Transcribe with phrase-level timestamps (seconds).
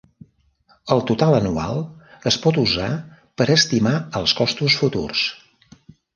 [0.95, 1.77] El total anual
[2.31, 2.89] es pot usar
[3.43, 5.29] per estimar els costos futurs.